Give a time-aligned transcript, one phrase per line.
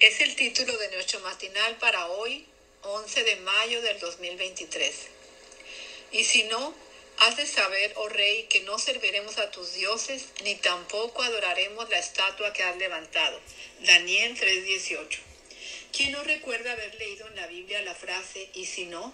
[0.00, 2.46] Es el título de nuestro matinal para hoy,
[2.84, 4.94] 11 de mayo del 2023.
[6.12, 6.74] Y si no,
[7.18, 11.98] has de saber, oh rey, que no serviremos a tus dioses, ni tampoco adoraremos la
[11.98, 13.38] estatua que has levantado.
[13.80, 15.29] Daniel 3:18.
[15.92, 19.12] ¿Quién no recuerda haber leído en la Biblia la frase, y si no?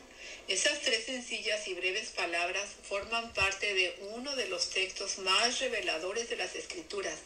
[0.48, 6.28] Esas tres sencillas y breves palabras forman parte de uno de los textos más reveladores
[6.28, 7.18] de las Escrituras.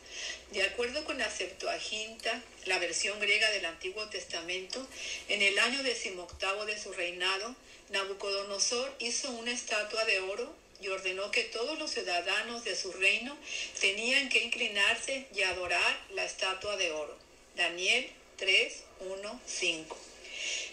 [0.53, 4.87] De acuerdo con la Septuaginta, la versión griega del Antiguo Testamento,
[5.29, 7.55] en el año decimoctavo de su reinado,
[7.91, 13.37] Nabucodonosor hizo una estatua de oro y ordenó que todos los ciudadanos de su reino
[13.81, 17.19] tenían que inclinarse y adorar la estatua de oro.
[17.57, 19.99] Daniel 3, 1, 5.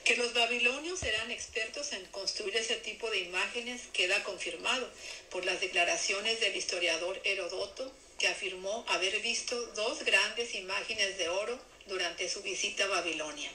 [0.06, 4.90] Que los babilonios eran expertos en construir ese tipo de imágenes queda confirmado
[5.30, 11.60] por las declaraciones del historiador Herodoto, que afirmó haber visto dos grandes imágenes de oro
[11.88, 13.52] durante su visita a Babilonia.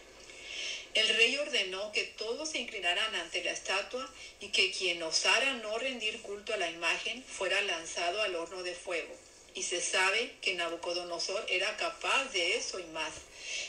[0.93, 4.07] El rey ordenó que todos se inclinaran ante la estatua
[4.41, 8.75] y que quien osara no rendir culto a la imagen fuera lanzado al horno de
[8.75, 9.17] fuego.
[9.55, 13.13] Y se sabe que Nabucodonosor era capaz de eso y más.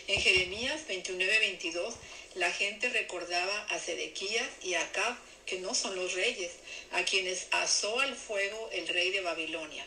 [0.07, 1.93] En Jeremías 29-22
[2.35, 6.51] la gente recordaba a Sedequías y a Acab, que no son los reyes,
[6.91, 9.85] a quienes asó al fuego el rey de Babilonia.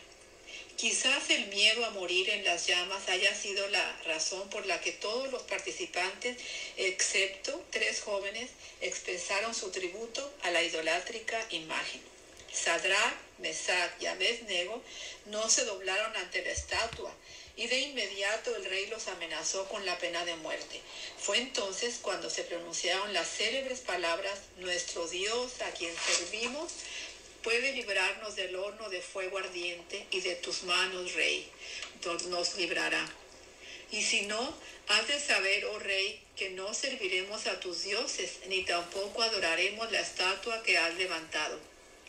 [0.77, 4.91] Quizás el miedo a morir en las llamas haya sido la razón por la que
[4.91, 6.37] todos los participantes,
[6.77, 12.16] excepto tres jóvenes, expresaron su tributo a la idolátrica imagen.
[12.51, 14.81] Sadrach, Mesach y Abednego
[15.25, 17.13] no se doblaron ante la estatua,
[17.55, 20.81] y de inmediato el rey los amenazó con la pena de muerte.
[21.17, 26.71] Fue entonces cuando se pronunciaron las célebres palabras, nuestro Dios a quien servimos
[27.43, 31.49] puede librarnos del horno de fuego ardiente y de tus manos, rey,
[32.29, 33.07] nos librará.
[33.91, 34.53] Y si no,
[34.89, 40.01] has de saber, oh rey, que no serviremos a tus dioses, ni tampoco adoraremos la
[40.01, 41.57] estatua que has levantado.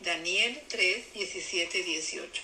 [0.01, 2.43] Daniel 3, 17, 18.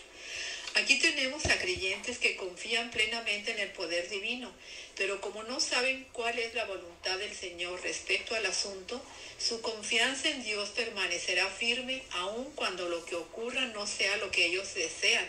[0.74, 4.52] Aquí tenemos a creyentes que confían plenamente en el poder divino,
[4.96, 9.00] pero como no saben cuál es la voluntad del Señor respecto al asunto,
[9.38, 14.46] su confianza en Dios permanecerá firme aun cuando lo que ocurra no sea lo que
[14.46, 15.26] ellos desean.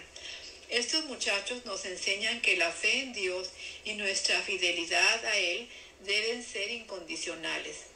[0.69, 3.51] Estos muchachos nos enseñan que la fe en Dios
[3.83, 5.69] y nuestra fidelidad a Él
[6.03, 7.94] deben ser incondicionales.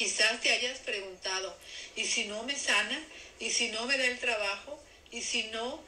[0.00, 1.54] Quizás te hayas preguntado,
[1.94, 2.98] ¿y si no me sana?
[3.38, 4.82] ¿Y si no me da el trabajo?
[5.10, 5.78] ¿Y si no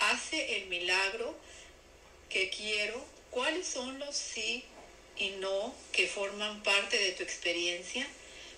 [0.00, 1.38] hace el milagro
[2.28, 3.00] que quiero,
[3.30, 4.64] cuáles son los sí
[5.18, 8.04] y no que forman parte de tu experiencia.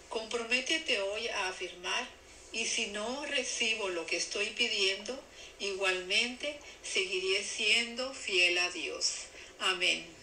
[0.08, 2.08] Comprométete hoy a afirmar
[2.54, 5.22] y si no recibo lo que estoy pidiendo,
[5.60, 9.26] igualmente seguiré siendo fiel a Dios.
[9.58, 10.22] Amén.